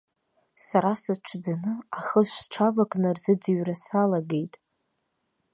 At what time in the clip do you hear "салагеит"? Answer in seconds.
3.83-4.53